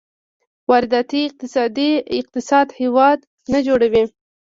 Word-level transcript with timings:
وارداتي 0.69 1.21
اقتصاد 2.17 2.67
هېواد 2.81 3.19
نه 3.51 3.59
جوړوي. 3.67 4.03